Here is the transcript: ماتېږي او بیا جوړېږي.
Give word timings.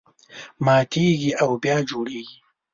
ماتېږي 0.65 1.31
او 1.43 1.49
بیا 1.63 1.77
جوړېږي. 1.89 2.37